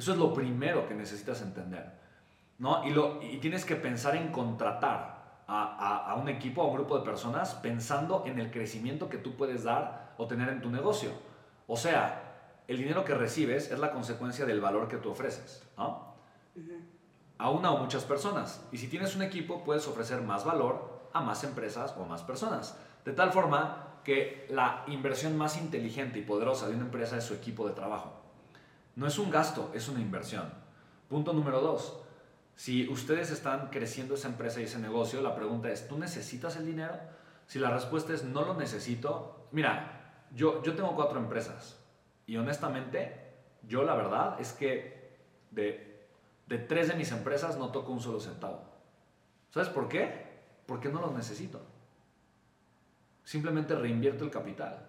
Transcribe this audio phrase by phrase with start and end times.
[0.00, 1.92] Eso es lo primero que necesitas entender.
[2.58, 2.82] ¿no?
[2.86, 6.98] Y, lo, y tienes que pensar en contratar a, a, un equipo, a un grupo
[6.98, 11.10] de personas, pensando en el crecimiento que tú puedes dar o tener en tu negocio.
[11.66, 15.68] O sea, el dinero que recibes es la consecuencia del valor que tú ofreces.
[15.76, 16.14] ¿no?
[17.36, 18.66] A una o muchas personas.
[18.72, 22.74] Y si tienes un equipo, puedes ofrecer más valor a más empresas o más personas.
[23.04, 27.34] De tal forma que la inversión más inteligente y poderosa de una empresa es su
[27.34, 28.29] equipo de trabajo.
[28.96, 30.52] No es un gasto, es una inversión.
[31.08, 32.00] Punto número dos.
[32.56, 36.66] Si ustedes están creciendo esa empresa y ese negocio, la pregunta es, ¿tú necesitas el
[36.66, 36.94] dinero?
[37.46, 41.78] Si la respuesta es no lo necesito, mira, yo, yo tengo cuatro empresas
[42.26, 43.32] y honestamente,
[43.66, 45.18] yo la verdad es que
[45.50, 46.06] de,
[46.46, 48.62] de tres de mis empresas no toco un solo centavo.
[49.50, 50.28] ¿Sabes por qué?
[50.66, 51.60] Porque no los necesito.
[53.24, 54.86] Simplemente reinvierto el capital.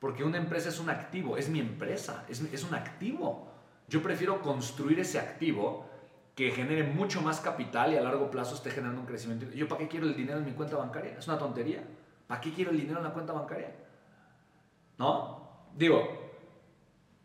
[0.00, 3.48] Porque una empresa es un activo, es mi empresa, es, es un activo.
[3.86, 5.86] Yo prefiero construir ese activo
[6.34, 9.46] que genere mucho más capital y a largo plazo esté generando un crecimiento.
[9.54, 11.18] ¿Yo para qué quiero el dinero en mi cuenta bancaria?
[11.18, 11.84] Es una tontería.
[12.26, 13.74] ¿Para qué quiero el dinero en la cuenta bancaria?
[14.96, 15.66] ¿No?
[15.76, 16.32] Digo,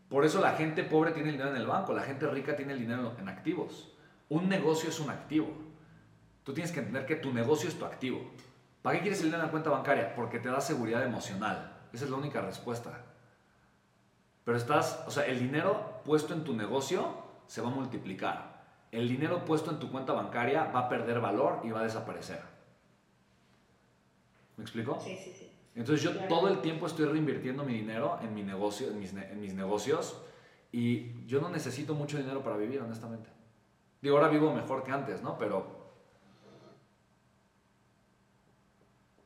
[0.09, 2.73] por eso la gente pobre tiene el dinero en el banco, la gente rica tiene
[2.73, 3.93] el dinero en activos.
[4.29, 5.47] Un negocio es un activo.
[6.43, 8.19] Tú tienes que entender que tu negocio es tu activo.
[8.81, 10.13] ¿Para qué quieres el dinero en la cuenta bancaria?
[10.15, 11.74] Porque te da seguridad emocional.
[11.95, 12.91] Esa es la única respuesta.
[14.43, 17.07] Pero estás, o sea, el dinero puesto en tu negocio
[17.47, 18.65] se va a multiplicar.
[18.91, 22.41] El dinero puesto en tu cuenta bancaria va a perder valor y va a desaparecer.
[24.57, 24.99] ¿Me explico?
[24.99, 25.49] Sí, sí, sí.
[25.73, 29.39] Entonces yo todo el tiempo estoy reinvirtiendo mi dinero en, mi negocio, en mis, en
[29.39, 30.21] mis negocios
[30.73, 33.29] y yo no necesito mucho dinero para vivir, honestamente.
[34.01, 35.37] Digo, ahora vivo mejor que antes, ¿no?
[35.37, 35.84] Pero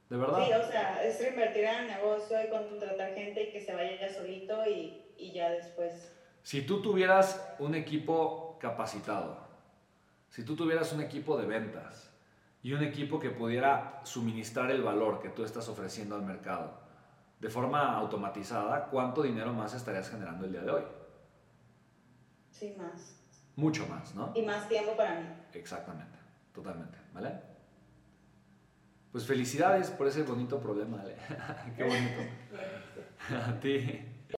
[0.10, 0.44] ¿De verdad?
[0.44, 4.00] Sí, o sea, es reinvertir en el negocio y contratar gente y que se vaya
[4.00, 6.12] ya solito y, y ya después.
[6.42, 9.38] Si tú tuvieras un equipo capacitado,
[10.30, 12.12] si tú tuvieras un equipo de ventas
[12.64, 16.80] y un equipo que pudiera suministrar el valor que tú estás ofreciendo al mercado
[17.40, 20.84] de forma automatizada, ¿cuánto dinero más estarías generando el día de hoy?
[22.52, 23.16] Sí, más.
[23.56, 24.32] Mucho más, ¿no?
[24.36, 25.28] Y más tiempo para mí.
[25.54, 26.18] Exactamente,
[26.54, 27.49] totalmente, ¿vale?
[29.12, 31.16] Pues felicidades por ese bonito problema, Ale.
[31.78, 32.22] Qué bonito.
[33.48, 34.19] A ti.